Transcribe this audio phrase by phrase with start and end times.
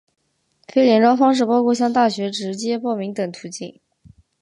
[0.67, 3.79] 非联招方式包括向大学直接报名等途径。